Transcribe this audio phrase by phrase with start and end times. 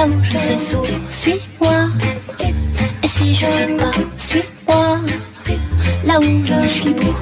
[0.00, 1.88] là où je sais sourire, suis-moi.
[3.02, 4.98] Et si je suis pas, suis-moi,
[6.04, 7.14] là où je suis beau.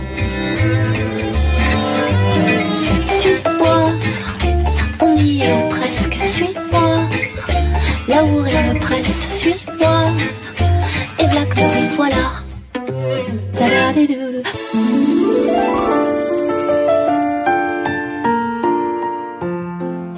[3.06, 3.90] Suis-moi,
[5.00, 7.08] on y est ou presque, suis-moi.
[8.08, 10.12] Là où rien ne presse, suis-moi.
[11.18, 12.26] Et voilà que nous y voilà.
[13.58, 14.42] Da-da-di-do-do.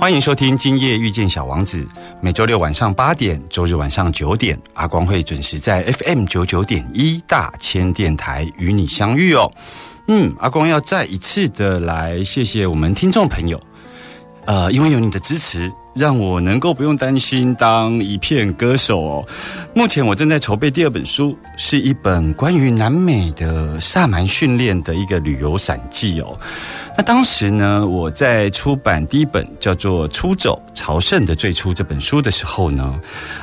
[0.06, 1.83] 欢迎收听《今夜遇见小王子》，
[2.23, 9.52] 每周六晚上八点，周日晚上九点，阿光会准时在 FM 九九点一大千电台与你相遇哦。
[10.08, 13.59] 嗯，阿光要再一次的来谢谢我们听众朋友，
[14.45, 19.27] 呃，因为有你的支持，让我能够不用担心当一片歌手哦。
[19.73, 26.38] 目前我正在筹备第二本书，是一本关于南美的萨满训练的一个旅游散记哦。
[26.97, 32.95] 那当时呢，我在出版第一本叫做《出走朝圣的最初》这本书的时候呢，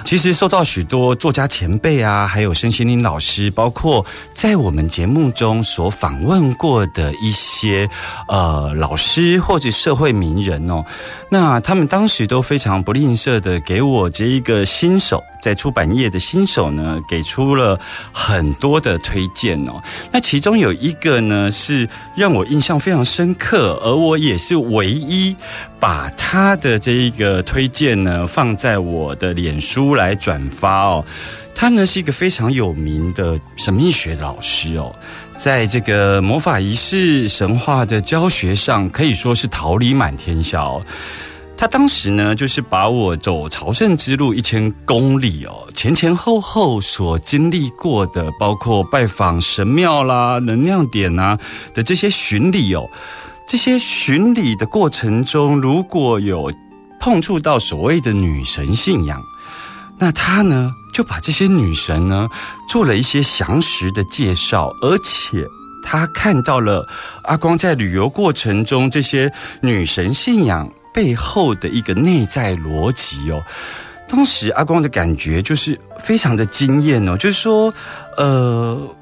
[0.05, 7.89] 其实受到许多作家前辈啊，还有身心灵老师，包括在我们节目中所访问过的一些
[8.29, 10.85] 呃老师或者社会名人哦，
[11.31, 17.81] 那他们当时都非常不吝啬的给我这一个新手在出版业的新手呢，给出了
[18.13, 19.83] 很多的推荐哦。
[20.13, 25.35] 那其中有一个呢，是让我印象非常深刻，而我也是唯一
[25.81, 31.03] 把他的这一个推荐呢放在我的脸书来转发哦。
[31.55, 34.95] 他呢是一个非常有名的神秘学老师哦，
[35.39, 40.83] 在这个魔法仪式神话的教学上，可以说是桃李满天下哦。
[41.61, 51.37] 他当时呢，就是把我走朝圣之路一千公里哦，前前后后所经历过的，包括拜访神庙啦、能量点啊
[51.75, 52.89] 的这些巡礼哦，
[53.45, 56.49] 这些巡礼的过程中，如果有
[57.01, 59.21] 碰触到所谓的女神信仰，
[59.99, 62.29] 那他呢就把这些女神呢
[62.69, 65.45] 做了一些详实的介绍，而且。
[65.91, 66.87] 他看到了
[67.23, 69.33] 阿光在旅游过程中这些
[69.63, 73.43] 女神信仰背后的一个内在逻辑哦。
[74.07, 77.73] 当时阿光的感觉就是非常的惊艳哦，就是说，
[78.17, 78.97] 呃，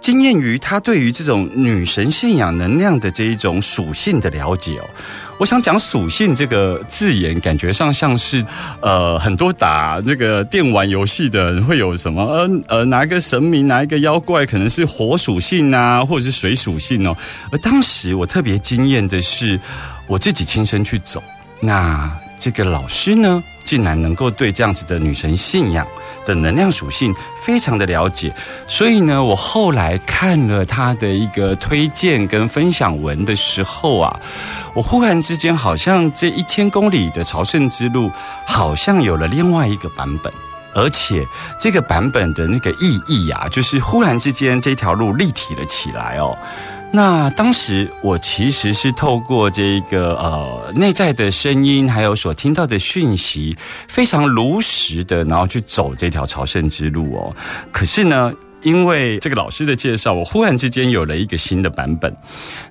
[0.00, 4.88] 惊艳于他对于这种女神信仰能量的这一种属性的了解哦。
[5.38, 8.44] 我想讲属性这个字眼，感觉上像是
[8.80, 17.16] 呃很多打那个电玩游戏的人会有什么呃呃哪一个神明哪一个妖怪可能是火属性啊，或者是水属性哦。
[17.52, 19.58] 而当时我特别惊艳的是
[20.08, 21.22] 我自己亲身去走，
[21.60, 25.86] 那这个老师呢，竟然能够对这样子的女神信仰
[26.24, 28.34] 的能量属性非常的了解，
[28.68, 34.20] 所以呢，我后来看了他的一个推荐跟分享文的时候啊。
[34.74, 38.10] 我忽然之间，好像这一千公里的朝圣之路，
[38.46, 40.32] 好像有了另外一个版本，
[40.74, 41.26] 而且
[41.58, 46.36] 这个版本的那个意义啊，就是忽然之间这条路立体了起来哦。
[46.90, 53.56] 那当时我其实是透过这个呃内在的声音，还有所听到的讯息，
[53.86, 57.36] 非常如实的，然后去走这条朝圣之路哦。
[57.72, 58.32] 可是呢。
[58.62, 62.14] 因为这个老师的介绍，我忽然之间有了一个新的版本。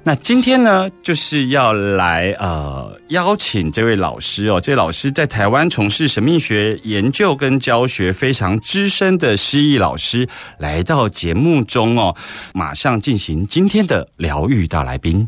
[0.04, 12.16] 那今天呢，就是要来呃邀请这位老师哦，这位老师在台湾从事神秘学研究跟教学非常资深的诗意老师，来到节目中哦，
[12.54, 15.28] 马上进行今天的疗愈大来宾。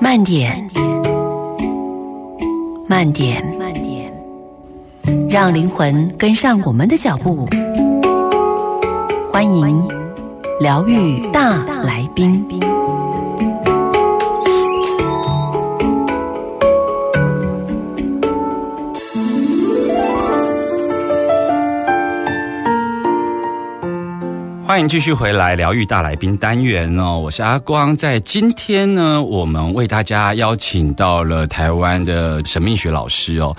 [0.00, 0.68] 慢点，
[2.88, 4.12] 慢点，慢点，
[5.30, 7.48] 让灵魂跟上我们的脚步。
[9.32, 9.88] 欢迎
[10.60, 12.46] 疗愈大来宾。
[24.66, 27.96] 欢迎继续回来疗愈大来宾单元哦，我是阿光。
[27.96, 33.56] 在今天呢，我们为大家邀请到了台湾的神秘学老师哦。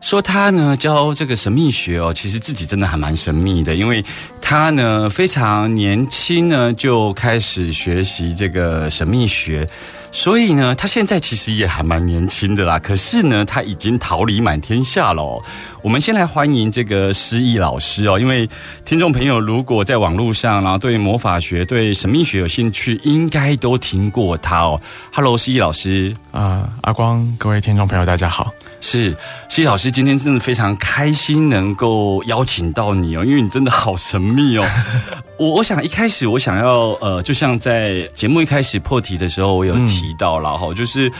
[0.00, 4.04] 说他呢教这个神秘学哦，其实自己真的还蛮神秘的，因为
[4.40, 9.68] 他呢非常年轻呢就开始学习这个神秘学。
[10.10, 12.78] 所以呢，他现在其实也还蛮年轻的啦。
[12.78, 15.38] 可是呢，他已经桃李满天下了。
[15.82, 18.48] 我们先来欢迎这个失忆老师哦，因为
[18.86, 24.80] 听众朋友如果在网络上，然后对魔法学、对神秘学有兴趣，应该都听过他哦。
[25.12, 28.50] Hello，失忆老师啊，阿光，各位听众朋友，大家好。
[28.80, 29.16] 是，
[29.48, 34.64] 失忆老师今天真的非常开心能够邀请到你哦，因为你真的好神秘哦。
[35.36, 41.10] 我我想一开始我想要呃，就像在节目一开始破题的时候，我有提到了哈，就是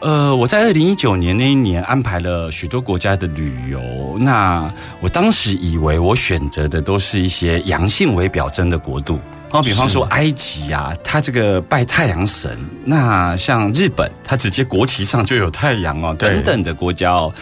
[0.00, 9.18] 呃，我在二零一九年那一年安排了许多国家的旅游，那我当时以为我选择的都是一些阳性为表征的国度，
[9.50, 17.32] 哦，比方说埃及啊，它这个拜太阳神，那像日本，它直接国旗上就有太阳哦，等等的国家哦。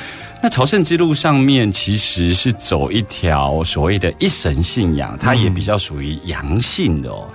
[0.42, 7.26] 那朝圣之路上面其实是走一条所谓的一神信仰，它也比较属于阳性的哦，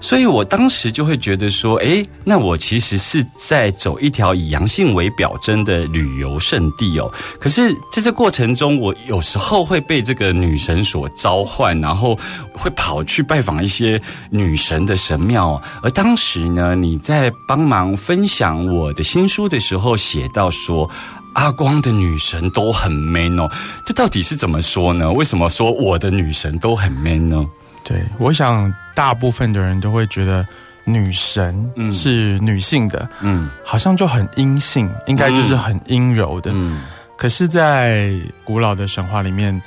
[0.00, 7.12] 所以我当时就会觉得说，诶，那我其实是在走一条以阳性为表征的旅游胜地哦。
[7.38, 12.18] 可是在这过程中，我有时候会被这个女神所召唤，然后
[12.52, 14.00] 会跑去拜访一些
[14.30, 15.60] 女神的神庙。
[15.82, 20.90] 而当时呢，你在帮忙分享我的新书的时候，写到说。
[21.34, 23.48] 阿光的女神都很 man 哦，
[23.86, 25.12] 这到底是怎么说呢？
[25.12, 27.46] 为什么说我的女神都很 man 呢？
[27.84, 30.46] 对，我想大部分的人都会觉得
[30.84, 36.50] 女神是女性的，嗯，好像就很阴性，应该就是很阴柔的。
[36.54, 36.82] 嗯，
[37.16, 38.12] 可是，在
[38.44, 39.60] 古老的神话里面，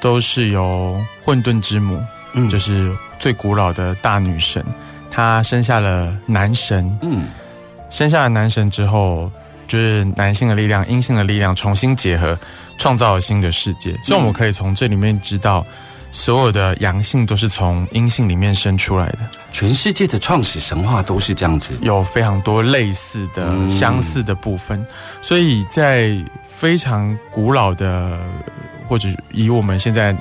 [0.00, 2.02] 都是由混沌之母，
[2.32, 4.64] 嗯，就是最古老的大女神，
[5.10, 7.26] 她生下了男神，嗯，
[7.90, 9.30] 生下了男神之后。
[9.66, 12.38] 就是男性的力量、阴性的力量重新结合，
[12.78, 13.94] 创造了新的世界。
[14.02, 15.62] 所以我们可以从这里面知道，
[16.10, 19.18] 所有的阳性都是从阴性里面生出来的。
[19.52, 24.84] 全世界的创始神话都是这样子，有非常多类似的、相似的部分。
[25.20, 26.16] 所以在
[26.48, 28.18] 非常古老的，
[28.88, 30.16] 或者以我们现在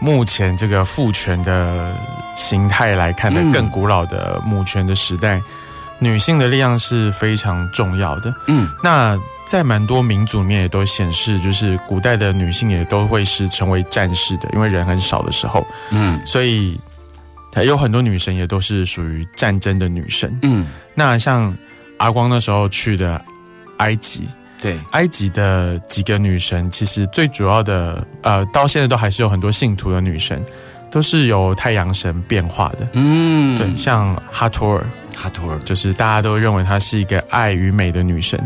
[0.00, 1.94] 目前这个父权的
[2.36, 5.40] 形态来看的，更古老的母权的时代。
[6.00, 8.34] 女性的力量是非常重要的。
[8.48, 9.16] 嗯，那
[9.46, 15.66] 在蛮多民族里面也都显示，就是古代的女性也都会是成为战士的，因为人很少的时候。
[15.90, 16.80] 嗯，所以
[17.64, 20.36] 有很多女神也都是属于战争的女神。
[20.42, 21.56] 嗯，那像
[21.98, 23.22] 阿光那时候去的
[23.76, 24.26] 埃及，
[24.60, 30.42] 对埃及的几个女神，其实最主要的，呃，到现在都还是有很多信徒的女神，
[30.90, 32.88] 都是由太阳神变化的。
[32.94, 34.84] 嗯，对，像哈托尔。
[35.14, 38.38] 哈托尔就是大家都认为她是一个爱与美的女神，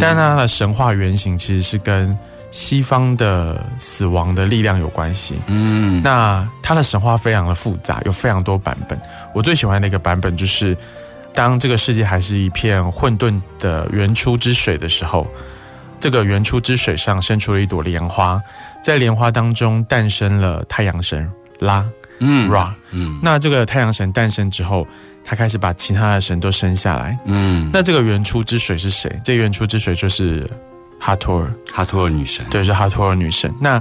[0.00, 2.16] 但她的神话原型其实是跟
[2.50, 5.36] 西方的死亡的力量有关系。
[5.46, 8.98] 嗯，那她的神话非常的复杂，有非常多版本。
[9.34, 10.76] 我最喜欢的一个版本就是，
[11.32, 15.26] 当这个世界还是一片混沌的原初之水的时候，
[15.98, 18.38] 这个原初之水上生出了一朵莲花，
[18.82, 21.86] 在莲花当中诞生了太阳神拉，
[22.22, 24.86] 嗯，Ra，嗯，那这个太阳神诞生之后。
[25.24, 27.16] 他开始把其他的神都生下来。
[27.26, 29.08] 嗯，那这个原初之水是谁？
[29.22, 30.44] 这原初之水就是
[30.98, 32.44] 哈托尔，哈托尔女神。
[32.50, 33.54] 对，是哈托尔女神。
[33.60, 33.80] 那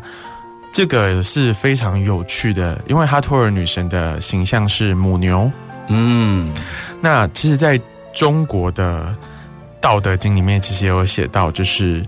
[0.71, 5.51] 这个是非常有趣的，因为哈托尔女神的形象是母牛。
[5.87, 6.53] 嗯，
[7.01, 7.81] 那其实在
[8.13, 9.05] 中国的
[9.81, 12.05] 《道德经》里面，其实也有写到，就是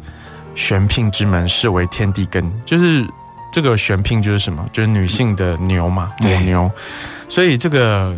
[0.54, 2.54] 玄牝之门，视为天地根。
[2.68, 3.04] 就是
[3.54, 4.68] 这个玄牝就是什么？
[4.74, 6.70] 就是女性的牛嘛，母牛。
[7.30, 8.14] 所以这个。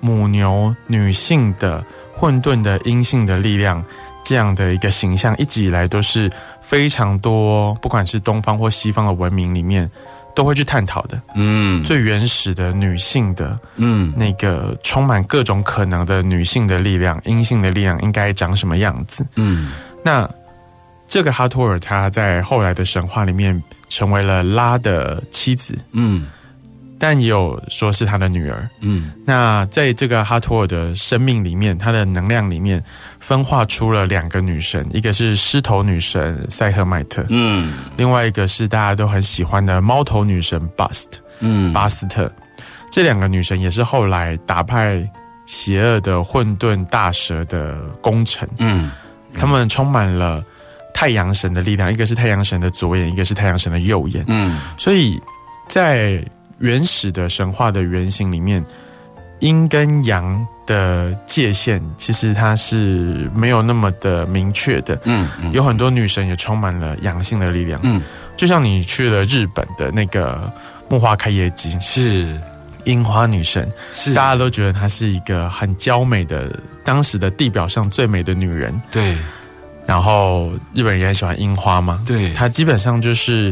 [0.00, 3.84] 母牛女性的混沌的阴性的力量，
[4.24, 6.30] 这样的一个形象，一直以来都是
[6.62, 9.90] 非常多，不管是东方或西方的文明里面，
[10.36, 11.20] 都会去探讨的。
[11.34, 19.26] 嗯，最原始的女性的，嗯，那个充满各种可能的女性的力量，阴性的力量应该长什么样子？
[19.34, 19.72] 嗯，
[20.04, 20.30] 那
[21.08, 25.78] 这个哈托尔，他在后来的神话里面成为了拉的妻子。
[25.92, 26.26] 嗯。
[27.00, 32.82] 但也有说是他的女儿，嗯，那在这个哈托尔的生命里面，他的能量里面
[33.20, 42.28] 分化出了两个女神，一个是狮头女神塞赫迈特，嗯，另外一个是大家都很喜欢的猫头女神巴斯特，嗯，巴斯特，
[42.90, 45.08] 这两个女神也是后来打败
[45.46, 48.90] 邪恶的混沌大蛇的功臣，嗯，
[49.32, 50.42] 他们充满了
[50.98, 55.20] 太阳神的力量，一个是太阳神的左眼，一个是太阳神的右眼，嗯，所以
[55.68, 56.20] 在。
[56.60, 58.60] 原始的神话的原型里面，
[59.38, 64.98] 阴跟阳的界限，其实它是没有那么的明确的。
[65.04, 67.78] 嗯，有很多女神也充满了阳性的力量。
[67.84, 68.02] 嗯，
[68.36, 70.52] 就像你去了日本的那个
[70.90, 72.36] 木花开业姬，是
[72.86, 76.52] 樱花女神，是大家都觉得她是一个很娇美的，
[76.82, 78.74] 当时的地表上最美的女人。
[78.90, 79.16] 对，
[79.88, 81.98] 然后日本人也很喜欢樱花嘛。
[82.06, 83.50] 对，它基本上就是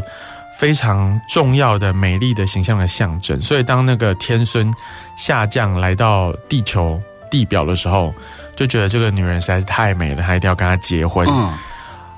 [0.59, 3.41] 非常重要的美丽的形象的象征。
[3.41, 4.71] 所以当那个天孙
[5.17, 7.01] 下降来到地球
[7.31, 8.13] 地表的时候，
[8.55, 11.27] 就觉得这个女人实在是太美了，他一定要跟她结婚。
[11.27, 11.51] 嗯，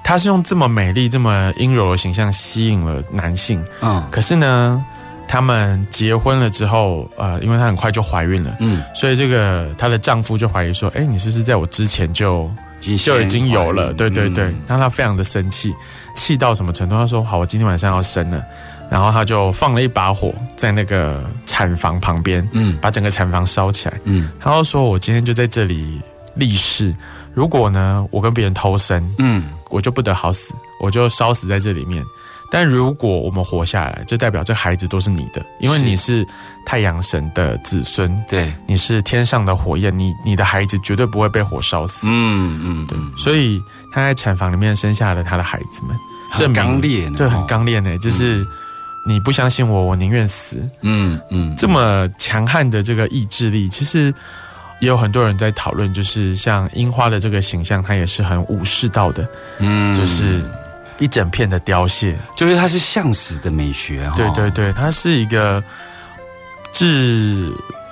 [0.03, 3.63] 她是用这么美丽、这么阴柔的形象吸引了男性。
[3.81, 4.83] 嗯，可是呢，
[5.29, 12.49] 他们结婚了之后，呃，因为她很快就怀孕了，嗯，所以这个她的丈夫就怀疑说：“哎，你是不是在我之前就
[12.97, 15.71] 就已经有了？”对对对，让她非常的生气，
[16.15, 16.95] 气到什么程度？
[16.95, 18.43] 她说：“好，我今天晚上要生了。”
[18.89, 26.01] 然后他就放了一把火在那个产房旁边，嗯，把整个产房烧起来，嗯，他就说：“我今天就在这里
[26.33, 26.91] 立誓，
[27.35, 32.03] 如果呢我跟别人偷生，嗯，我就不得好死，我就烧死在这里面。
[32.51, 36.25] 但如果我们活下来，就代表这孩子都是你的，因为你是
[36.65, 42.07] 太阳神的子孙，对，你是天上的火焰，你你的孩子绝对不会被火烧死。
[42.09, 43.61] 嗯嗯，对，所以
[43.93, 45.95] 他在产房里面生下了他的孩子们，
[46.31, 48.45] 很刚烈，对，很刚烈呢，就是。”
[49.07, 50.57] 你不相信我，我宁愿死。
[50.81, 54.13] 嗯嗯，这么强悍的这个意志力，其实
[54.81, 59.27] 也有很多人在讨论，就是像樱花的这个形象，它也是很武士道的。
[59.59, 60.43] 嗯，就是
[60.99, 64.09] 一整片的凋谢，就是它是向死的美学。
[64.15, 65.63] 对对对，它是一个
[66.73, 67.51] 致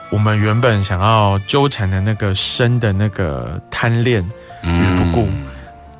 [0.10, 4.24] 我们原本想要纠缠的那个生的那个贪恋
[4.64, 5.28] 与不顾。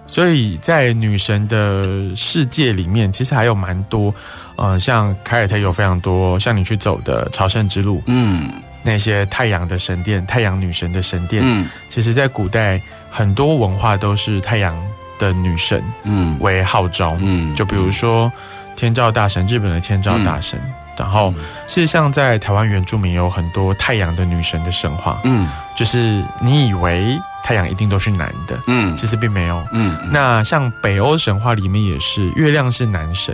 [0.10, 4.14] 所以在女神的世界里面，其实还有蛮多，
[4.56, 8.50] 呃，像凯尔特有非常多，像你去走的朝圣之路，嗯，
[8.84, 14.74] 那些太阳的神殿、太阳女神的神殿，嗯，其实，在古代很多文化都是太阳
[15.20, 18.32] 的女神，嗯，为号召，嗯，就比如说
[18.76, 20.60] 天照大神，日本的天照大神，
[20.98, 21.32] 然后
[21.68, 27.18] 事实上在台湾原住民有很多太阳的女神的神话，嗯，就是你以为。
[27.44, 29.96] 太阳一定都是男的，嗯，其实并没有，嗯。
[30.12, 33.34] 那像北欧神话里面也是，月亮是男神，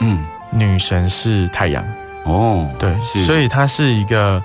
[0.00, 1.84] 嗯，女神是太阳，
[2.24, 2.92] 哦，对，
[3.24, 4.42] 所以它是一个，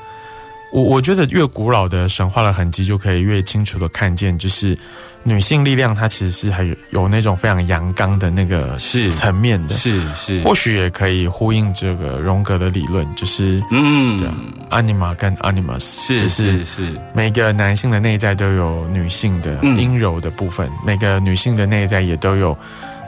[0.72, 4.78] 我我觉得越古老的神话的痕迹，就可以越清楚的看见，就是。
[5.22, 14.30] 女性力量，它其实是还有有那种非常阳刚的那个是层面的，是是，或许也可以呼应这个荣格的理论，就是嗯，对
[14.70, 22.58] ，anima 跟 animus，是是是，每个男性的内在都有女性的阴柔的部分，每个女性的内在也都有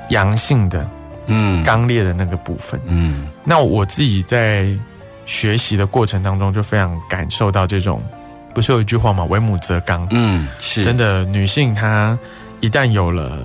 [0.09, 0.85] 阳性的
[1.27, 1.63] 嗯。
[1.63, 4.67] 刚烈的那个部分，嗯，那我自己在
[5.31, 8.03] 学习的过程当中，就非常感受到这种。
[8.53, 11.23] 不是有一句话吗？“为母则刚。”嗯，是真的。
[11.23, 12.19] 女性她
[12.59, 13.39] 一旦有了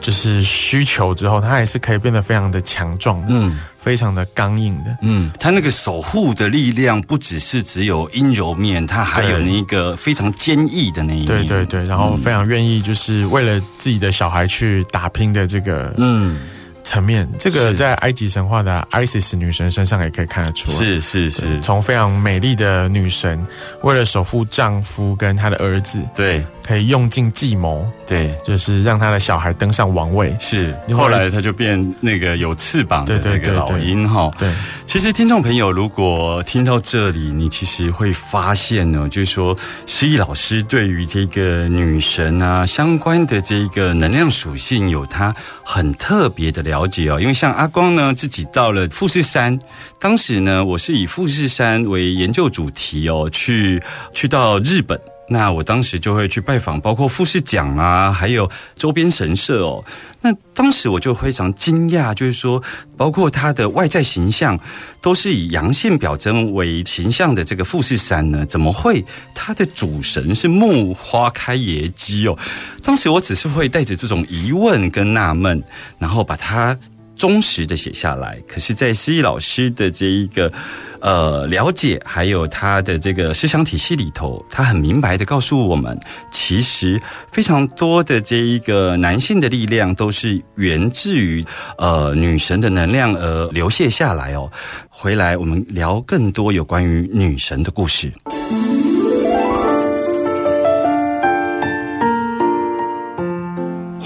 [0.00, 4.96] 就是需求之后，她还是可以变得非常的强壮，嗯，非常的刚硬的。
[5.02, 11.26] 嗯，她那个守护的力量不只是只有阴柔面，她还有那个非常坚毅的那一面。
[11.26, 16.38] 对对对，然后非常愿意就是为了自己的小孩去打拼的这个，嗯。
[16.86, 20.78] 层面，这个在埃及神话的 Isis 女神身上也可以看得出来。
[20.78, 23.44] 是是是，从非常美丽的女神，
[23.82, 26.46] 为了守护丈夫跟她的儿子，对。
[26.66, 30.34] 可以用尽计谋，对，就是让他的小孩登上王位。
[30.40, 34.28] 是，后来他就变那个有翅膀的那个老鹰哈。
[34.36, 34.52] 对，
[34.84, 39.56] 其实听众朋友如果听到这里，你其实会发现呢，就是说
[39.86, 45.32] 诗意老师对于这个女神啊相关的这个能量属性有他
[45.62, 47.20] 很特别的了解哦。
[47.20, 49.56] 因为像阿光呢自己到了富士山，
[50.00, 53.80] 当时呢我是以富士山为研究主题哦，去
[54.12, 55.00] 去到日本。
[55.28, 59.84] 那我当时就会去拜访，包括富士奖啊，还有周边神社哦。
[60.20, 62.62] 那当时我就非常惊讶，就是说，
[62.96, 64.58] 包括它的外在形象
[65.00, 69.04] 都是以阳性表征为形象的这个富士山呢，怎么会
[69.34, 72.38] 它的主神是木花开野姬哦？
[72.82, 75.62] 当时我只是会带着这种疑问跟纳闷，
[75.98, 76.76] 然后把它
[77.16, 78.38] 忠实的写下来。
[78.46, 80.52] 可是，在诗意老师的这一个。
[80.98, 85.96] 呃，了解还有他的这个思想体系里头，他很明白的告诉我们，
[86.32, 91.44] 其实非常多的这一个男性的力量都是源自于
[91.76, 94.50] 呃女神的能量而流泻下来哦。
[94.88, 98.10] 回来我们聊更多有关于女神的故事。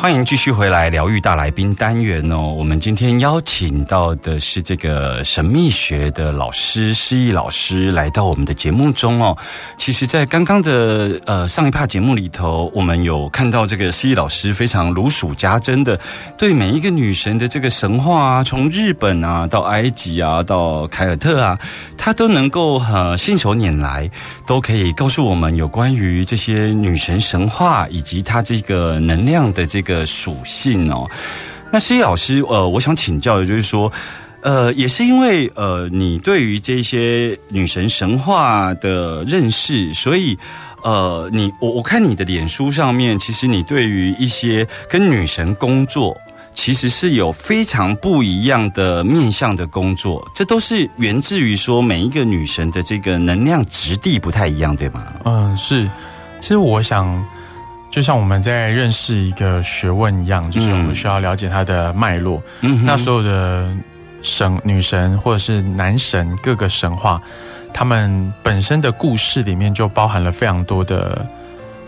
[0.00, 2.54] 欢迎继续回来疗愈大来宾单元哦。
[2.56, 9.36] 我们今天邀请到的是这个神秘学的老师诗意老师来到我们的节目中哦。
[9.76, 16.00] 其实，在刚刚的呃上一趴节目里头，我们有看到这个诗意老师非常如数家珍的
[16.38, 21.58] 对每一个女神的这个神话啊，从日本啊到埃及啊到凯尔特啊，
[21.98, 24.10] 他都能够呃信手拈来，
[24.46, 29.89] 都可以告诉我们有关于这些女神神话以及她这个能量的这个。
[29.90, 31.10] 的属性哦，
[31.72, 33.90] 那施老师，呃，我想请教的就是说，
[34.42, 40.38] 呃，也是因为呃，你对于这些女神神话的认识，所以
[40.84, 46.16] 呃，你我我看你的脸书上面，其实你对于一些跟女神工作，
[46.54, 55.04] 其实是有非常不一样的面向的工作，这都是源自于说每一个女神的这个能量质地不太一样，对吗？
[55.24, 55.88] 嗯，是，
[56.40, 57.24] 其实我想。
[57.90, 62.40] 就像我们在认识一个学问一样，就是我们需要了解它的脉络。
[62.60, 63.74] 嗯，那所有的
[64.22, 67.20] 神、女神或者是男神各个神话，
[67.74, 71.26] 他们本身的故事里面就包含了非常多的，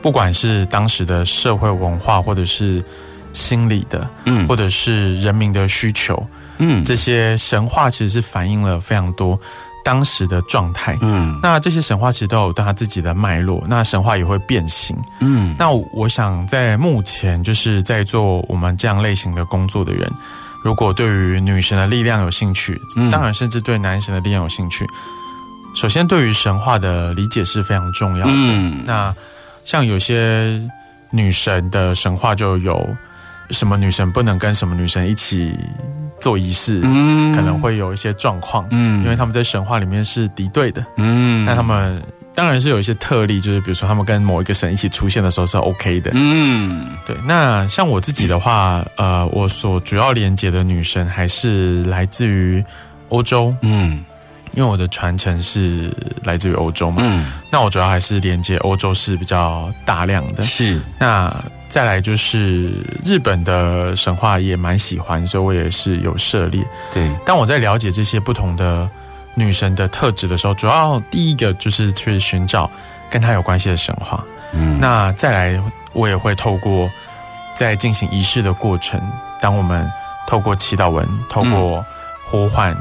[0.00, 2.84] 不管是当时的社会文化，或者是
[3.32, 6.26] 心理的，嗯，或者是人民的需求，
[6.58, 9.38] 嗯，这些神话其实是反映了非常多。
[9.84, 20.10] 当时的状态，嗯，那这些神话其实都有它自己的脉络，那神话也会变形，嗯，那我想在目前就是在做我们这样类型的工作的人，
[20.62, 24.86] 如果对于女神的力量有兴趣，当然甚至对男神的力量有兴趣，
[25.74, 29.14] 首先对于神话的理解是非常重要的，嗯，那
[29.64, 30.60] 像有些
[31.10, 32.84] 女神的神话就有
[33.50, 35.58] 什么女神不能跟什么女神一起。
[36.18, 42.00] 做仪式，嗯，可能会有一些状况，嗯，因为他们在神话里面是敌对的，嗯，那他们
[42.32, 47.16] 当然是有一些特例，就是比如说他们跟某一个神一起出现的时候是 OK 的，嗯，对。
[47.26, 52.64] 那像我自己的话，呃，我所主要连接的女神还是来自于
[53.08, 54.04] 欧洲，嗯，
[54.52, 60.80] 因为我的传承是来自于欧洲嘛，嗯，那我主要还是连接欧洲是比较大量的，是。
[61.00, 61.34] 那。
[61.72, 62.70] 再来就是
[63.02, 66.62] 日本的神话也蛮喜欢，所以我也是有涉猎。
[66.92, 68.86] 对，当我在了解这些不同的
[69.34, 72.70] 女神的特质的时候，主要第一个就是去寻找
[73.10, 74.22] 跟她有关系的神话。
[74.52, 75.62] 嗯，那再来
[75.94, 76.90] 我也会透过
[77.54, 79.00] 在进行仪式的过程，
[79.40, 79.90] 当我们
[80.26, 81.82] 透过祈祷文、透过
[82.26, 82.76] 呼唤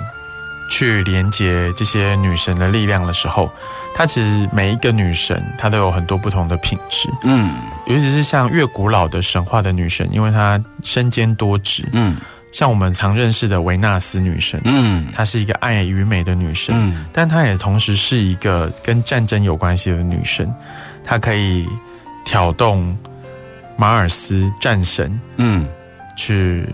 [0.72, 3.52] 去连接这些女神的力量的时候。
[3.94, 7.10] 它其实每一个女神，她都有很多不同的品质。
[7.24, 7.54] 嗯，
[7.88, 11.84] 尤其是像越古老的神话的女神，因为她身兼多职。
[11.92, 12.16] 嗯，
[12.54, 20.50] 像我们常认识的维纳斯女神，嗯，她是一个爱与美的女神，嗯，但她也同时是一个跟战争有关系的女神。
[21.04, 21.68] 她可以
[22.24, 22.98] 挑动
[23.76, 25.68] 马尔斯战神，嗯，
[26.16, 26.66] 去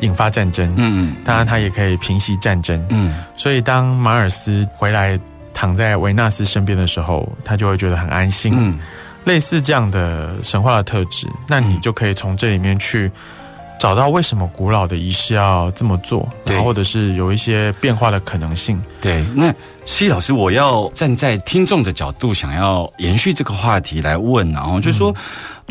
[0.00, 0.72] 引发战争。
[0.76, 2.84] 嗯，当然他也可以平息战争。
[2.90, 5.18] 嗯，所以当马尔斯回来。
[5.54, 8.54] 躺在维纳斯身边的时候，他就会觉得很安心。
[8.56, 8.78] 嗯，
[9.24, 13.10] 类似这样的神话的特质，那你就可以从这里面去
[13.80, 18.80] 找到为什么古老的仪式要这么做，然后或者是有一些变化的可能性。
[19.00, 19.52] 对，那
[19.84, 25.12] 西老师，我要站在听众的角度，想要延续这个话题来问，然后就是说。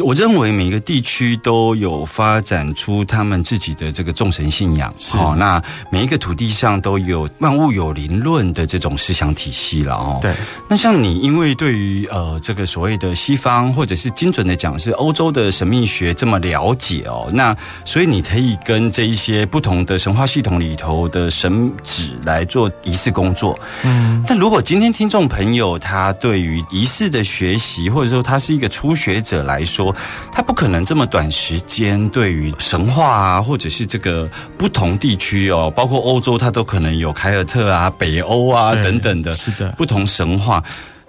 [0.04, 10.20] 我认为每个地区都有发展出他们自己的这个众神信仰，好，那每一个土地上都有万物有灵论的这种思想体系了哦。
[10.22, 10.36] 对，
[10.70, 23.60] 那像你，因为对于呃这个所谓的西方，或者是精准的讲是欧洲的神秘学这么了解哦，那所以你可以跟这一些不同的神话系统里头的神旨来做仪式工作。
[23.84, 29.87] 嗯，但如果今天听众朋友他对于仪式的学习，或者说他是一个初学者来说，
[30.32, 40.64] 他不可能这么短时间对于神话啊，或者是这个不同地区哦，包括欧洲，它都可能有凯尔特啊、北欧啊等等的，是的，不同神话。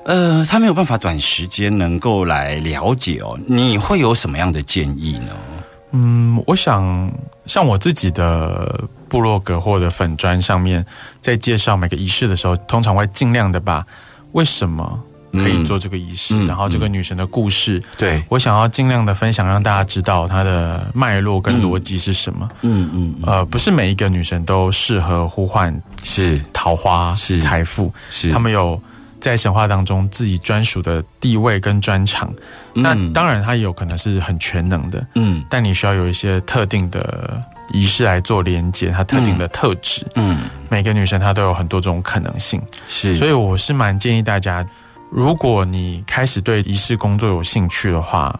[0.05, 3.39] 呃，他没有办法短时间能够来了解哦。
[3.47, 5.33] 你会有什么样的建议呢？
[5.93, 7.13] 嗯，我想
[7.47, 10.85] 像我自己的部落格或者粉砖上面，
[11.21, 13.85] 在介绍每个仪式的时候，通常会尽量的把
[14.33, 14.99] 为什么。
[15.33, 18.23] 可以做这个仪式，然后这个女神的故事，对。
[18.29, 22.49] 我想要尽量的分享，让大家知道她的脉络跟逻辑是什么。
[22.63, 26.41] 嗯嗯，呃，不是每一个女神都适合呼唤是。
[26.53, 27.41] 桃花是。
[27.41, 28.33] 财富，是。
[28.33, 28.81] 他们有
[29.21, 32.33] 在神话当中自己专属的地位跟专长。
[32.73, 40.07] 那当然，她有可能是很全能的，嗯，但你需要有一些特定的仪式来做连接，她特定的特质。
[40.15, 40.39] 嗯，
[40.69, 44.65] 每个女神她都有很多种可能性，是，所以我是蛮建议大家。
[45.11, 48.39] 如果你开始对仪式工作有兴趣的话，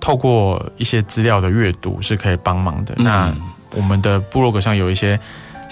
[0.00, 2.94] 透过一些资料的阅读是可以帮忙的。
[2.96, 3.34] 那
[3.74, 5.18] 我们的部落格上有一些。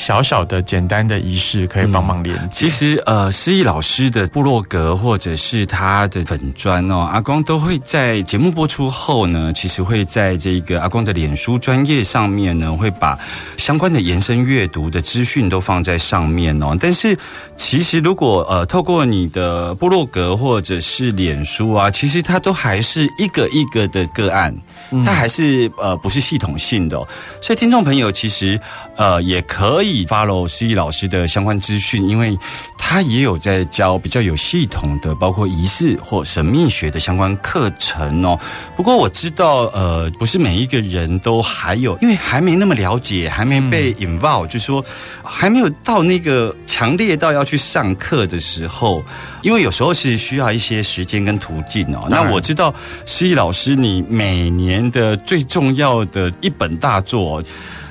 [0.01, 2.49] 小小的、简单的仪式可以帮忙连接。
[2.51, 13.19] 其实，呃，诗意老师的部落格或者是他的粉砖哦，阿光都会在节目播出后呢，其实会在这个阿光的脸书专业上面呢，会把
[13.59, 16.75] 相关的延伸阅读的资讯都放在上面哦。
[16.81, 17.15] 但是，
[17.59, 24.57] 其实如果呃，透过你的部落格或者是脸书啊，其实它都还是一个一个的个案。
[25.05, 26.97] 它还是呃不是系统性的，
[27.41, 28.59] 所以听众朋友其实
[28.97, 32.37] 呃也可以 follow 诗意老师的相关资讯，因为
[32.77, 38.39] 他也有在教比较有系统的，包括仪式或神秘学的相关课程哦。
[38.77, 44.85] 不过我知道呃不是每一个人都还有，因为还没那么了解，还没被 involve，就说
[45.23, 49.03] 还没有到那个强烈到要去上课的时候，
[49.43, 52.07] 因为有时候是需要一些时间跟途径哦。
[52.11, 52.75] 那我知道
[53.07, 57.43] 诗意老师你每年的最重要的一本大作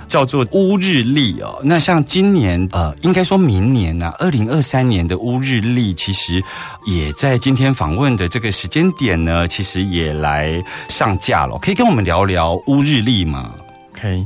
[0.10, 1.62] 叫做《乌日历》哦。
[1.64, 6.44] 那像今年呃，应该说明年呢，二零二三年的《乌日历》其实
[6.86, 11.58] 也在今天访问的这个时间点呢，其实也来上架了。
[11.60, 13.54] 可以跟我们聊聊《乌日历》吗？
[13.94, 14.26] 可以。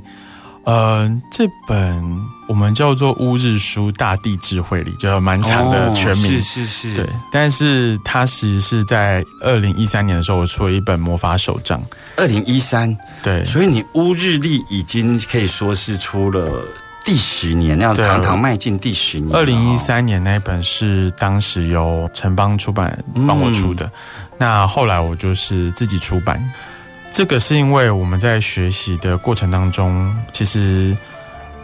[0.64, 2.02] 呃，这本
[2.48, 7.10] 我们叫做《乌日书大地智慧》里，就蛮长的全名，是是是，对。
[7.32, 11.82] 但是它其实是在二零一三年的时候，我出了一本魔法手账。
[12.18, 13.44] 二零一三，对。
[13.46, 16.62] 所以你《乌日历》已经可以说是出了
[17.06, 19.36] 第十年，那样堂堂迈进第十年。
[19.36, 23.90] 二零一三年那一本是当时由城邦出版帮我出的，
[24.38, 26.44] 那后来我就是自己出版。
[27.12, 30.98] 这个是因为我们在学习的过程当中，其实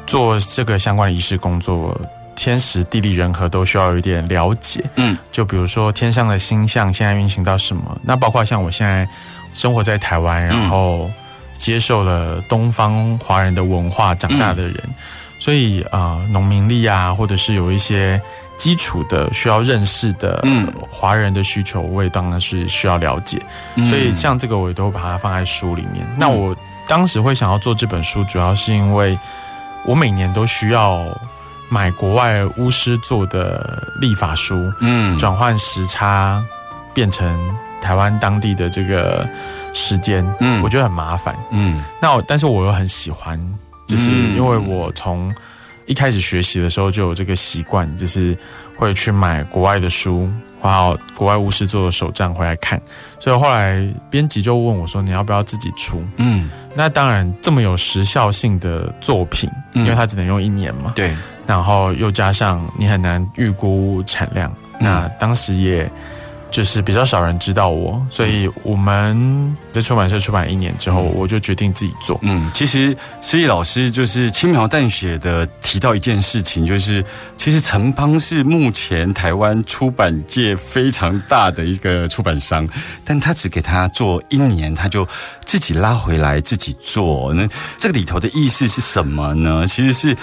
[0.10, 1.96] 做这个相关的仪式工作，
[2.36, 4.84] 天时地利人和都需要有一点了解。
[4.96, 9.08] 嗯，就比如说天上的星象现在运行到什么，那包括像我现在
[9.54, 11.10] 生活在台湾，然后
[11.60, 14.84] 接受了东方华人的文化长大的人，
[15.38, 18.20] 所以啊，农民力啊，或者是有一些。
[18.60, 20.44] 基础的需要认识的
[20.92, 23.42] 华人的需求，我也当然是需要了解。
[23.88, 26.06] 所以像这个，我也都把它放在书里面。
[26.18, 26.54] 那我
[26.86, 29.18] 当时会想要做这本书，主要是因为
[29.86, 31.06] 我每年都需要
[31.70, 36.44] 买国外巫师做的历法书，嗯，转换时差
[36.94, 39.28] 变成台湾当地的这个
[39.74, 41.80] 时间，嗯，我觉得很麻烦，嗯。
[42.02, 43.40] 那但是我又很喜欢，
[43.88, 45.34] 就是因为我从
[45.86, 48.38] 一开始学习的时候就有这个习惯，就是
[48.76, 50.30] 会去买国外的书，
[50.62, 52.82] 然后国外巫师做的手账回来看。
[53.20, 60.94] 所以后来编辑就问我说：“你要不要自己出？”嗯，那当然这么有时效性的作品，因为它只能用一年嘛。
[60.96, 65.90] 对，然后又加上你很难预估产量，那当时也。
[66.52, 72.20] 就是比较少人知道我，所以我们在出版社出版一年之后，我就决定自己做。
[72.24, 77.06] 嗯，其实诗意老师就是轻描淡写的提到一件事情，就是
[77.38, 82.68] 其实城邦是目前台湾出版界非常大的一个出版商，
[83.06, 85.08] 但他只给他做一年，他就
[85.46, 87.34] 自己拉回来自己做。
[87.34, 89.66] 那这个里头的意思是什么呢？
[89.68, 90.18] 其实是。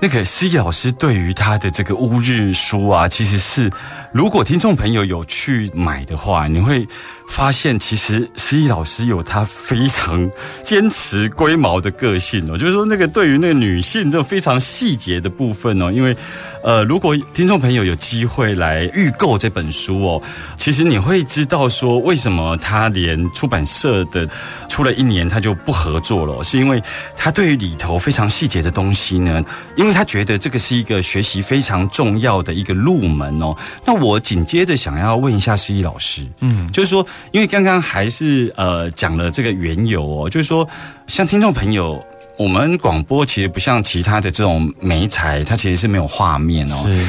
[0.00, 3.68] 那个诗意老师对于他的这个乌日书啊，其实是
[4.12, 6.86] 如果听众朋友有去买的话，你会。
[7.30, 10.30] 发现其实诗意老师有他非常
[10.64, 16.16] 坚持龟毛的个性哦， 就是说那个对于那个女性这非常细节的部分哦，因为
[16.64, 20.22] 呃，如果听众朋友有机会来预购这本书哦，
[20.56, 24.26] 其实你会知道说为什么他连出版社的
[24.66, 26.82] 出了一年他就不合作了，是因为
[27.14, 29.44] 他对于里头非常细节的东西呢，
[29.76, 33.54] 因为他觉得这个是一个学习非常重要的一个入门哦。
[33.84, 37.06] 那我紧接着想要问一下诗意老师，嗯，就是说。
[37.32, 40.66] 因为刚刚还是呃讲了这个缘由哦，就是说，
[41.06, 42.04] 像听众朋友，
[42.36, 46.82] 我们广播其实不像其他的这种媒材，它其实是没有画面哦。
[46.84, 47.06] 是。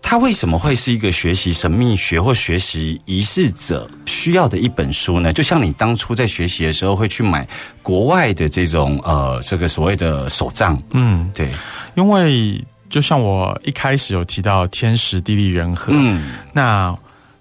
[0.00, 5.32] 它为什么会是一个学习神秘学或学习仪式者需要的一本书呢？
[5.32, 7.46] 就像你当初在学习的时候会去买
[7.82, 11.50] 国外的这种呃这个所谓的手账，嗯，对。
[11.94, 16.96] 因为就像我一开始有提到天时地利人和，嗯，那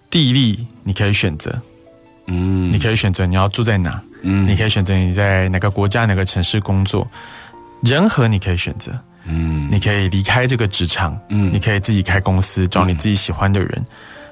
[0.10, 1.54] 地利你可以选择。
[2.30, 7.08] 嗯，你可以选择你要住在哪，嗯，你可以选择你在哪个国家哪个城市工作，
[7.82, 8.92] 人和你可以选择，
[9.24, 13.82] 嗯，你可以离开这个职场，嗯，你可以自己开公司找你自己喜欢的人，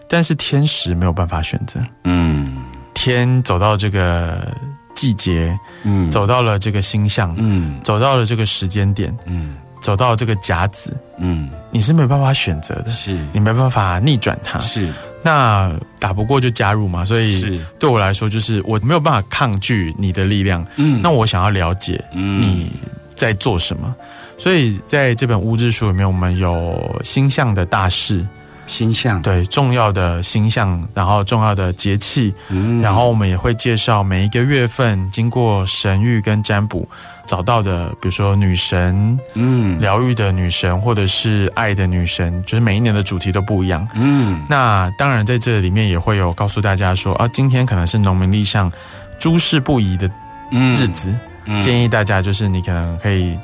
[0.10, 4.54] 但是天时没有办法选择，嗯，天走到这个
[4.94, 14.92] 季节，嗯，走到了这个星象，嗯，走到了这个时间点，嗯，走到这个甲子，嗯，你是没有办法选择的，是你没办法逆转它，是。
[15.22, 20.66] 那打不过就加入嘛，所以是对我来说，就是我没有办法抗拒你的力量。
[20.78, 22.72] 嗯那我想要了解嗯你
[23.14, 23.96] 在做什么。
[24.40, 28.26] 所以在这本乌日书里面，我们有星象的大事，
[28.68, 32.82] 星象，对重要的星象，然后重要的节气，嗯。
[32.82, 36.88] 然后我们也会介绍每一个月份经过神谕跟占卜
[37.28, 39.80] 找到的，比如说女神、嗯。
[39.80, 43.88] 疗愈的女神，或者是爱的女神，就是每一年的主题都不一样。
[43.94, 44.44] 嗯。
[44.50, 48.72] 那当然，在这里面也会有告诉大家说啊，今天可能是农民历上
[49.20, 50.10] 诸事不宜的
[50.52, 51.14] 嗯日子，
[51.46, 51.62] 嗯。
[51.62, 53.38] 建议大家就是你可能可以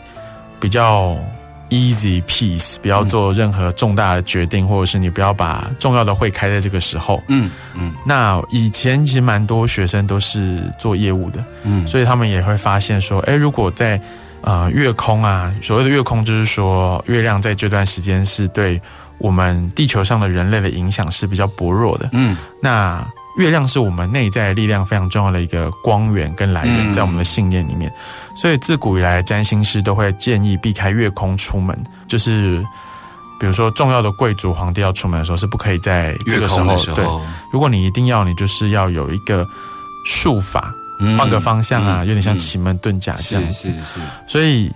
[0.59, 1.15] 比较
[1.71, 7.23] easy peace，不要做任何重大的决定，或者是你不要把重要的会开在这个时候。
[7.29, 13.99] 嗯嗯那以前其实蛮多学生都是做业务的，嗯所以他们也会发现说，哎，如果在
[14.41, 18.79] 呃月空啊，所谓的月空就是说月亮在这段时间是对
[19.17, 22.09] 我们地球上的人类的影响是比较薄弱的。
[22.11, 23.05] 嗯那
[23.37, 26.93] 月亮是我们内在力量非常重要的一个光源跟来源，嗯。
[26.93, 27.91] 在我们的信念里面，
[28.35, 32.61] 所以自古以来占星师都会建议避开月空出门，就是
[33.39, 37.05] 比如说重要的贵族皇帝要出门的时候是不可以在这个时候对。
[37.51, 39.47] 如果你一定要，你就是要有一个
[40.05, 41.17] 术法，嗯。
[41.17, 42.07] 换个方向啊，嗯。
[42.07, 42.37] 有点像嗯。
[42.37, 43.71] 奇门遁甲这样子。
[43.71, 43.83] 是是。
[43.93, 44.69] 是，所以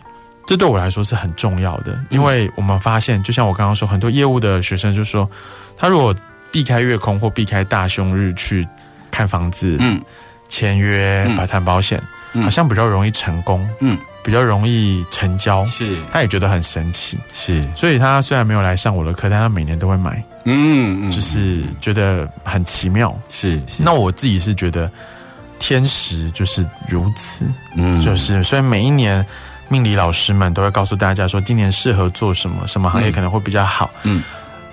[0.47, 5.29] 这对我来说是很重要的，因为我们发现，就像我刚刚说，很多业务的学生就说，
[5.75, 6.15] 他如果
[6.55, 8.65] 避开月空或避开大凶日去
[9.11, 10.01] 看房子、嗯。
[10.47, 11.35] 签约、嗯。
[11.35, 12.43] 摆谈保险，嗯。
[12.43, 13.97] 好像比较容易成功，嗯。
[14.23, 15.65] 比较容易成交。
[15.65, 15.97] 是。
[16.13, 23.13] 他也觉得很神奇，是，所以他虽然没有来上我的课，但他每年都会买，嗯嗯，就是觉得很奇妙。
[23.27, 24.89] 是是，那我自己是觉得
[25.59, 28.01] 天时就是如此，嗯。
[28.01, 29.23] 就是所以每一年
[29.67, 33.91] 命理老师们都会告诉大家说，今年适合做什么，什么行业可能会比较好。
[34.03, 34.23] 嗯，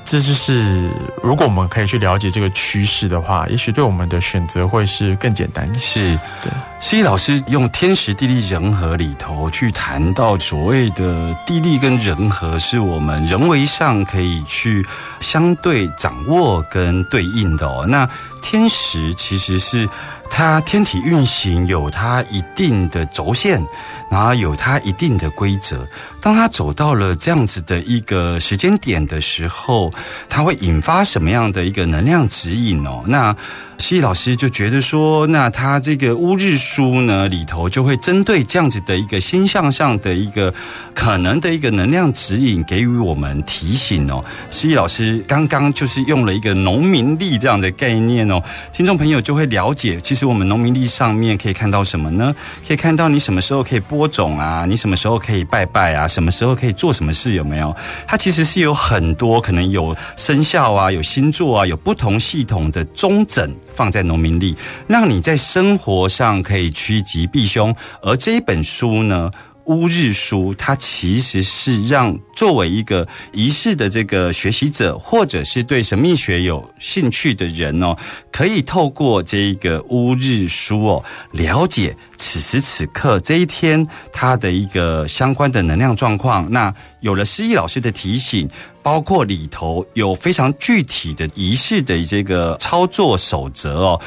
[0.05, 0.91] 这就是
[1.23, 5.73] 如果我们可以去了解这个趋势的话，也许对我们的选择会是更简单。
[5.79, 14.85] 是对，施一老师用天时地利人和里头去谈到所谓的地利跟人和，是我们人为上可以去
[15.21, 17.87] 相对掌握跟对应的哦。
[17.89, 18.09] 那
[18.43, 19.89] 天时其实是
[20.35, 23.63] 它天体运行有它一定的轴线，
[24.11, 25.87] 然后有它一定的规则。
[26.23, 29.93] 当它走到了这样子的一个时间点的时候，
[30.31, 33.05] 它会引发什么样的一个能量指引哦？
[33.07, 33.37] 那
[33.83, 40.55] 西老师就觉得说，那他这个乌日书呢里头就会针对这样子的一个星象上的一个
[40.95, 44.25] 可能的一个能量指引，给予我们提醒哦。
[44.53, 48.41] 西老师刚刚就是用了一个农民历这样的概念哦，
[48.73, 52.33] 听众朋友就会了解，其实我们农民历上面可以看到什么呢？
[52.69, 57.75] 可以看到你什么时候可以播种啊，你什么时候可以拜拜啊，什么时候可以做什么事，有没有？
[58.07, 64.57] 它其实是有很多可能有生肖啊，有星座啊，有不同系统的中整放在农民历，
[64.87, 67.75] 让你在生活上可以趋吉避凶。
[68.03, 69.31] 而这一本书呢？
[69.67, 77.97] 乌日书，它其实是让作为一个仪式的这个学习者，或者是对神秘学有兴趣的人哦，
[78.33, 86.51] 可以透过这一个乌日书哦，了解此时此刻这一天它的一个相关的能量状况。
[86.51, 88.51] 那有了诗意老师的提醒，
[88.83, 94.01] 包括里头有非常具体的仪式的这个操作守则哦。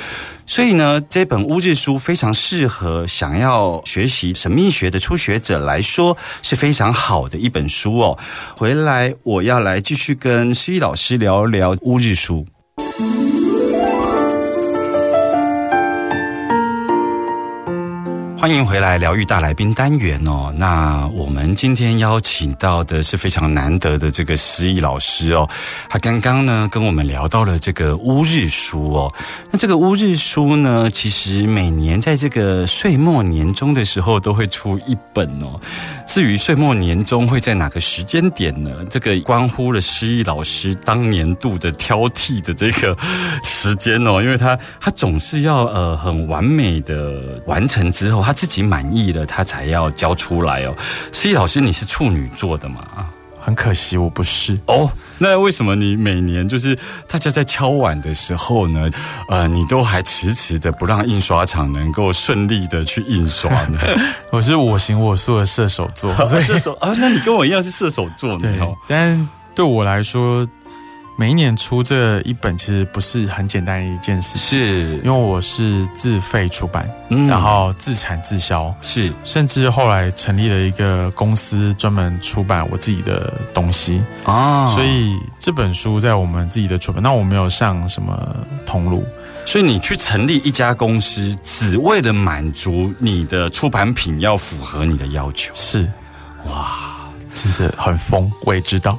[0.47, 8.17] 所以呢，这本乌日书非常适合想要学习神秘学的初学者来说，是非常好的一本书哦。
[8.55, 12.45] 回来我要来继续跟西老师聊聊乌日书。
[18.45, 20.53] 欢迎回来，疗愈大来宾单元哦。
[20.55, 25.49] 那我们今天邀请到的是非常难得的这个诗意老师哦。
[25.89, 29.12] 他刚刚呢跟我们聊到了这个乌日书哦。
[29.49, 35.60] 那这个乌日书呢，其实每年在这个岁末年终的时候都会出一本哦。
[36.05, 38.69] 至于岁末年终会在哪个时间点呢？
[38.91, 42.95] 这个关乎了诗意老师当年度的挑剔的这个
[43.43, 50.75] 时间哦，因为他他总是要呃很完美的完成之后，他自己满意了，他才要交出来哦。
[51.11, 52.85] 诗意老师，你是处女座的嘛？
[53.39, 56.75] 很可惜我不是哦，那为什么你每年就是
[57.07, 58.89] 大家在敲碗的时候呢，
[59.29, 63.79] 呃，你都还迟迟的不让印刷厂能够顺利的去印刷呢？
[64.33, 70.43] 我是我行我素的射手座，射手啊，那你跟我一样是射手座呢对哦。，但对我来说，
[71.17, 74.97] 每一年出这一本其实不是很简单的一件事，是。
[74.97, 77.28] 因为我是自费出版，嗯。
[77.28, 79.13] 然后自产自销，是。
[79.23, 84.04] 甚至后来成立了一个公司，专门出版我自己的东西。
[84.25, 84.67] 啊。
[84.67, 89.06] 所以这本书在我们自己的出版，那我没有上什么通路，
[89.45, 95.54] 所以你去成立一家公司，只为了满足你的出版品要符合你的要求。
[95.56, 95.89] 是。
[96.47, 96.94] 哇，
[97.35, 98.97] 其实很疯，我也知道。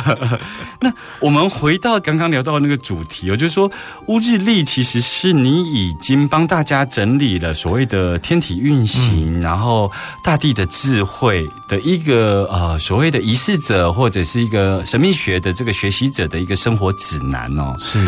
[0.80, 3.68] 那我们回到刚刚聊到的那个主题哦，就是说
[4.06, 9.90] 乌日历其实是你已经帮大家整理了所谓的天体运行，然后
[10.22, 17.74] 大地的智慧的一个呃所谓的仪式者或者是一个神秘学的这个学习者的一个生活指南哦。
[17.78, 17.98] 是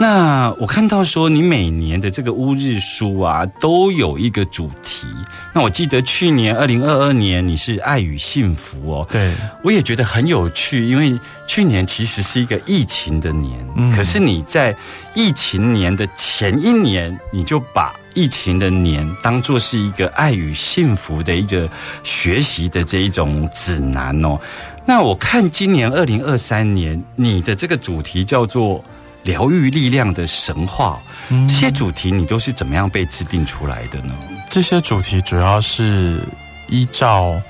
[0.00, 5.08] 那我看到说你每年的这个乌日书啊，都有一个主题。
[5.52, 9.34] 那我记得去年二零二二年你是爱与幸福哦，对，
[9.64, 14.72] 我也觉得很有趣，因为去年其实是一个疫情的年，嗯可是你在
[15.14, 21.68] 疫情年的前一年，你就把疫情的年当做是一个爱与幸福的一个
[22.04, 24.38] 学习的这一种指南哦。
[24.86, 28.84] 那我看今年二零二三年，你的这个主题叫做。
[29.22, 34.14] 疗愈力量的神话，嗯这些主题你都是怎么样被制定出来的呢？
[34.48, 36.22] 这些主题主要是
[36.68, 37.40] 依照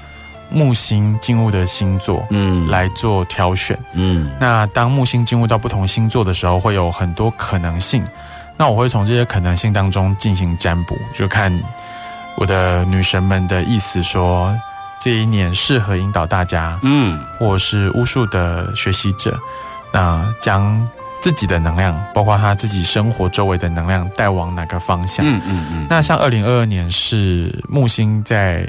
[0.50, 3.78] 木星进入的星座，嗯来做挑选。
[3.92, 8.02] 嗯那当木星进入到不同星座的时候，会有很多可能性。
[8.56, 11.52] 那我会从这些可能性当中进行占卜，就看
[12.36, 14.52] 我的女神们的意思说，
[15.00, 19.38] 这一年适合引导大家，嗯或是巫术的学习者，
[19.92, 20.88] 那将
[21.20, 25.26] 自己的能量，包括他自己生活周围的能量，带往哪个方向？
[25.26, 28.66] 嗯嗯嗯，那像二零二二年是木星在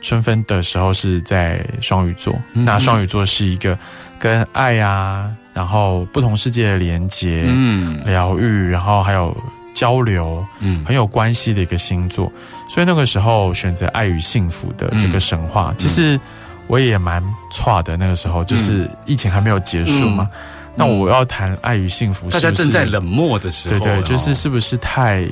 [0.00, 3.78] 春分的时候是在双鱼座，嗯那双鱼座是一个
[4.18, 8.02] 跟爱啊，然后不同世界的连接、嗯。
[8.04, 9.36] 疗愈，然后还有
[9.74, 10.84] 交流嗯。
[10.84, 12.32] 很有关系的一个星座，
[12.68, 16.18] 所以那个时候选择爱与幸福的这个神嗯话，其实
[16.66, 17.96] 我也蛮差的。
[17.96, 20.28] 那个时候就是疫情还没有结束嘛，
[20.74, 25.26] 那我要谈爱与幸福嗯大家正在冷漠的时候，对对，就是哦是不是太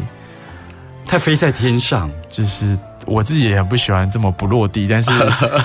[1.06, 5.10] 太飞在天上，就是我自己也很不喜欢这么不落地，但是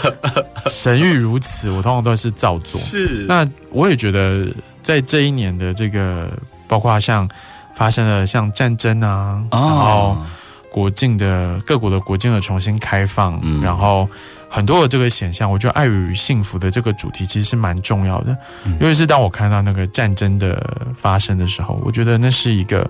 [0.67, 2.79] 神谕如此，我通常都是照做。
[2.79, 3.25] 是。
[3.27, 4.47] 那我也觉得，
[4.81, 6.29] 在这一年的这个，
[6.67, 7.29] 包括像
[7.75, 10.25] 发生了像战争啊，然后哦，
[10.71, 13.61] 国境的各国的国境的重新开放，嗯。
[13.61, 14.09] 然后
[14.49, 18.37] 很多的这个显象，我觉得爱与幸福的这个主题其实是蛮重要的。
[18.65, 22.89] 嗯尤其是当我看到那个战争的发生的时候，我觉得那是一个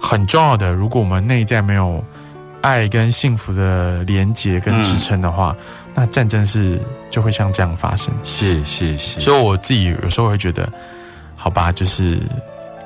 [0.00, 0.72] 很重要的。
[0.72, 2.02] 如果我们内在没有
[2.62, 5.54] 爱跟幸福的连接跟支撑的话，
[5.94, 8.12] 那战争是就会像这样发生。
[8.24, 10.70] 是是是，所以我自己有时候会觉得，
[11.36, 12.18] 好吧，就是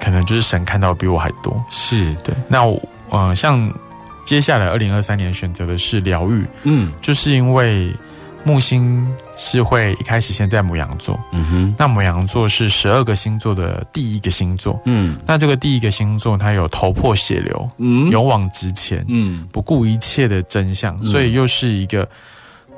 [0.00, 1.62] 可能就是神看到比我还多。
[1.70, 3.72] 是对，那我呃，像
[4.30, 6.92] 接下来二零二三年选择的是疗愈，嗯。
[7.02, 7.92] 就是因为
[8.44, 9.04] 木星
[9.36, 11.74] 是会一开始先在母羊座，嗯哼。
[11.76, 15.18] 那母羊座是十二个星座的第一个星座，嗯。
[15.26, 18.08] 那这个第一个星座它有头破血流、嗯。
[18.08, 19.48] 勇往直前、嗯。
[19.50, 21.06] 不顾一切的真相，嗯。
[21.06, 22.08] 所以又是一个。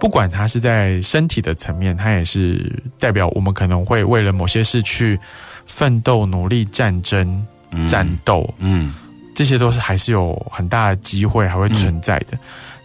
[0.01, 5.21] 不管它是在身体的层面，它也是代表我们可能会为了某些事去
[5.67, 7.87] 奋斗、努力、战争、嗯。
[7.87, 8.95] 战斗，嗯
[9.35, 12.39] 这些都是还是有很大的机会还会存在的。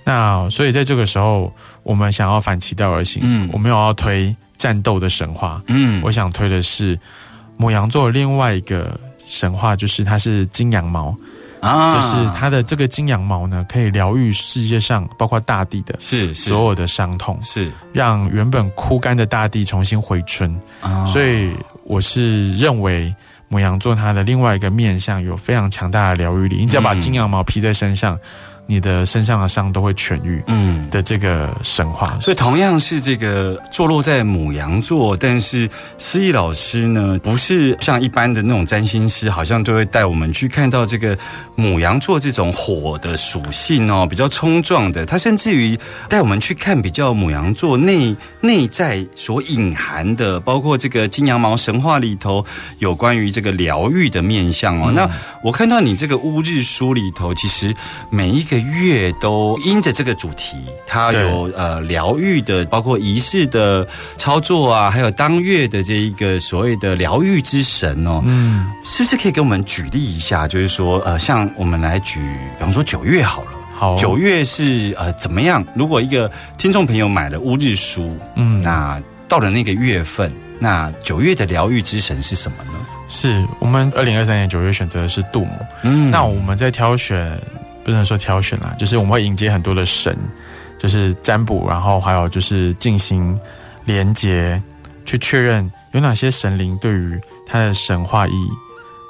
[0.03, 3.49] 那所以在这个时候，我们想要反其道而行，嗯。
[3.51, 6.01] 我没有要推战斗的神话，嗯。
[6.01, 6.97] 我想推的是
[7.57, 11.13] 母羊座的另外一个神话，就是它是金羊毛，
[11.59, 11.93] 啊。
[11.93, 16.49] 就是它的这个金羊毛呢，可以疗愈世界上包括大地的是是。
[16.49, 17.69] 所有的伤痛，是。
[17.91, 20.57] 让原本枯干的大地重新回春。
[20.79, 21.05] 啊。
[21.05, 23.13] 所以我是认为
[23.49, 26.57] 母羊座它的另外一个面相有非常强大的疗愈力。
[26.57, 28.19] 你只要把嗯金羊毛披在身上，
[28.67, 30.87] 你的身上的伤都会痊愈嗯。
[30.89, 32.17] 的这个神话。
[32.21, 41.17] 所以同样是这个坐落在母羊座，但是思义老师呢，不是像一般的那种占星师，好像都会带我们去看到这个
[41.55, 45.05] 母羊座这种火的属性哦，比较冲撞的。
[45.05, 45.77] 他甚至于
[46.07, 52.45] 带我们去看比较母羊座内内在所隐含的，包括这个金羊毛神话里头
[52.79, 54.91] 有关于这个疗愈的面相哦。
[54.93, 55.09] 那
[55.43, 57.75] 我看到你这个乌日书里头，其实
[58.09, 63.87] 每一个月都因着这个主题，它有呃疗愈的，包括仪式的
[64.17, 70.47] 操作啊，还有当月的这一个所谓的疗愈之神哦，嗯，是不是可以给我们举例一下？
[70.47, 72.19] 就是说，呃，像我们来举，
[72.57, 73.51] 比方说九月好了。
[73.75, 75.63] 好，九月是呃怎么样？
[75.75, 82.79] 如果一个听众朋友买了乌日书，嗯，那到了那个月份，那九月的疗愈之神是什么呢？
[83.07, 85.51] 是我们二零二三年九月选择的是杜母。
[85.83, 87.39] 嗯，那我们在挑选，
[87.87, 90.15] 不能说挑选啦，就是我们会迎接很多的神，
[90.77, 93.37] 就是占卜，然后还有就是进行
[93.85, 94.61] 连接，
[95.05, 98.49] 去确认有哪些神灵对于它的神话意义。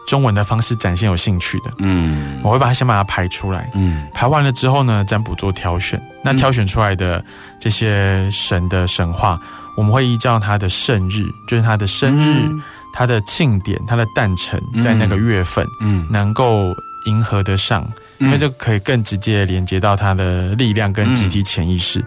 [0.07, 7.21] 中文的方式展现有兴趣的，嗯，我会把它先把它排出来，嗯，排完了之后呢，占卜做挑选，那挑选出来的
[7.59, 9.37] 这些神的神话，
[9.75, 12.47] 我们会依照他的圣日，就是他的生日、
[12.93, 16.73] 他的庆典、他的诞辰在那个月份，嗯，能够
[17.07, 17.85] 迎合得上，
[18.19, 22.03] 因为这可以更直接连接到他的力量跟集体潜意识。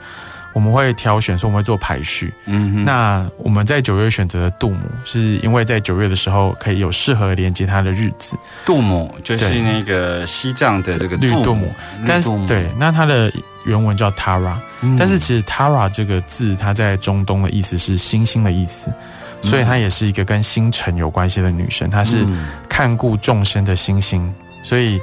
[0.53, 2.35] 我们会挑选，所以我们会做排序。
[2.47, 8.37] 嗯，那我们在九月选择的杜母，是因为在九月的时候可以有适合连接它的日子。
[8.67, 11.73] 杜母就是那个西藏的这个绿杜母，
[12.05, 13.33] 但是对，那它的
[13.65, 14.57] 原文叫 Tara，
[14.99, 18.93] 但是其实 Tara 这个字，它在中东的意思是星星的意思，
[19.43, 22.27] 所以她也是一个跟星辰有关系的女神，她是
[22.69, 24.35] 看顾众生的星星，
[24.65, 25.01] 所以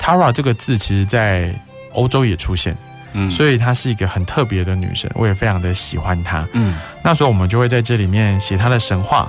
[0.00, 1.54] Tara 这个字其实在
[1.92, 2.76] 欧洲也出现。
[3.12, 6.46] 嗯，所以她是一个很特别的女神，我也非常的喜欢她。
[6.52, 9.28] 嗯，那时候我们就会在这里面写她的神话，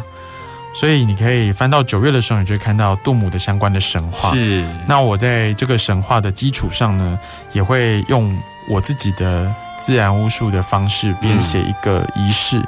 [0.75, 4.29] 所以你可以翻到九月的时候，你就会看到杜姆的相关的神话。
[4.29, 7.19] 是，那我在这个神话的基础上呢，
[7.53, 8.37] 也会用
[8.69, 12.61] 我自己的自然巫术的方式编写一个仪式，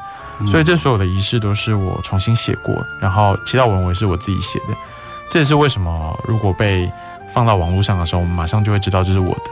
[0.47, 4.75] 所以这所有的仪式都是我重新写过，然后祈祷文我是我自己写的。
[5.29, 6.91] 这也是为什么如果被
[7.33, 9.51] 放到网络上的时候，我们马上就会知道这是我的。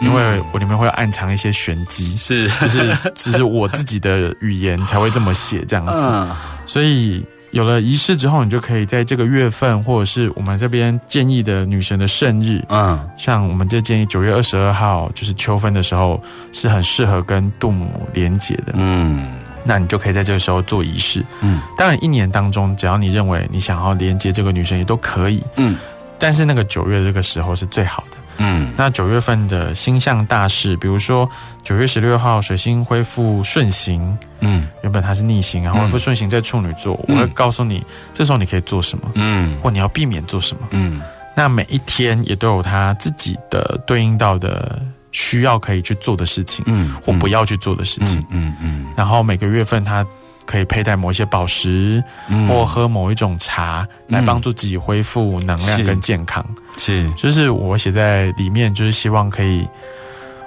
[0.00, 2.48] 因为我里面会暗藏一些玄机，是。
[2.60, 6.34] 就是只是我自己的语言才会这么写这样子，
[6.66, 16.20] 所以有了仪式之后，你就可以在这个月份，或者是我们这边建议的女神的生日，嗯，像我们这建议九月二十二号，就是秋分的时候，
[16.50, 19.30] 是很适合跟杜母连结的，嗯，
[19.62, 25.76] 那你就可以在这个时候做仪式，嗯，当然一年当中，只要你认为你想要连接这个女神也都可以，嗯，
[26.22, 28.16] 但是那个九月这个时候是最好的。
[28.38, 31.28] 嗯，那九月份的星象大事，比如说
[31.62, 41.02] 九月十六号水星恢复顺行，嗯，原本它是逆行，然后恢复顺行在处女座，我会告诉你，这时候你可以做什么，嗯，或你要避免做什么，嗯，
[41.36, 48.54] 那每一天也都有它自己的对应到的需要可以去做的事情，嗯，或不要去做的事情，嗯。
[48.62, 50.06] 嗯，然后每个月份它。
[50.44, 52.02] 可以佩戴某一些宝石，
[52.48, 56.44] 或喝某一种茶，来帮助自己恢复能量跟健康。
[56.76, 59.66] 是，就是我写在里面，就是希望可以。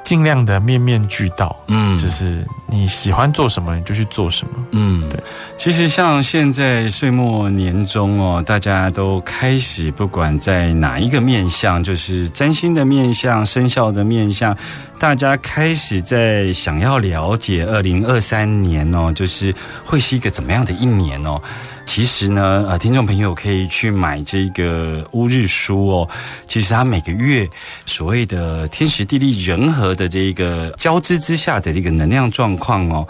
[0.06, 5.20] 尽量的面面俱到，嗯，就是你喜欢做什么你就去做什么，嗯，对。
[5.58, 14.56] 其实像现在岁末年终哦，大家都开始不管在哪一个面相，就是占星的面相、生肖的面相，
[15.00, 19.54] 大家开始在想要了解二零二三年哦，就是
[19.84, 21.42] 会是一个怎么样的一年哦。
[21.86, 26.10] 其实呢，呃，听众朋友可以去买这个乌日书哦。
[26.48, 27.48] 其实它每个月
[27.86, 33.08] 所谓的天时地利人和的这个交织之下的这个能量状况哦。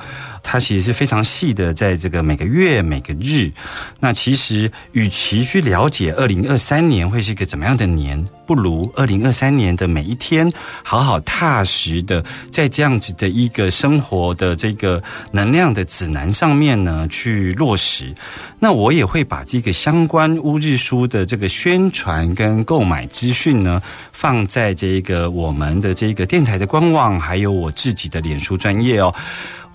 [0.48, 3.52] 它其实是非常细的，在这个每个月每个日，
[4.00, 10.50] 那其实与其去了解二零二三年会是一个怎么样的年，不如二零二三年的每一天，
[10.84, 18.14] 好好踏实的在这样子的一个生活的这个能量的指南上面呢去落实。
[18.60, 23.82] 那我也会把这个相关乌日书的这个宣传跟购买资讯呢，
[24.12, 29.14] 放在这个我们的这个电台的官网，还有我自己的脸书专业哦。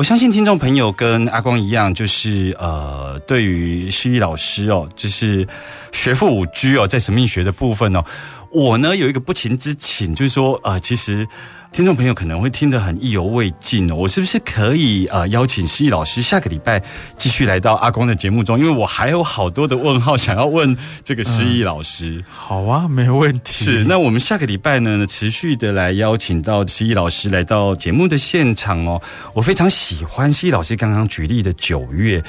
[0.01, 5.46] 我相信听众朋友跟阿光一样，就是呃，对于诗意老师哦，就是
[5.92, 8.03] 学富五居哦，在神秘学的部分哦，
[8.51, 11.28] 我呢有一个不情之请，就是说呃，其实。
[11.72, 16.82] 听众朋友可能会听得很意犹未尽哦，我是不是可以呃邀请诗意老师下个礼拜
[17.16, 18.58] 继续来到阿光的节目中？
[18.58, 22.22] 因为我还有好多的问号想要问这个诗意老师。
[22.28, 23.64] 好啊，没问题。
[23.64, 29.00] 是，那我们下个礼拜呢，持续的来邀请到诗意老师来到节目的现场哦。
[29.32, 32.20] 我非常喜欢诗意老师刚刚举例的九月。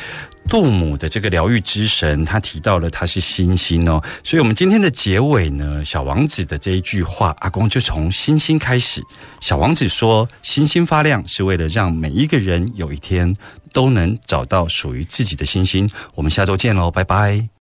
[0.50, 9.02] 杜姆的这个疗愈之神，他提到了他是星星哦，所以我们今天的结尾呢，小王子的这一句话，阿公就从星星开始。
[9.40, 13.34] 小王子说：“星星发亮是为了让每一个人有一天
[13.72, 17.61] 都能找到属于自己的星星。”我们下周见喽，拜拜。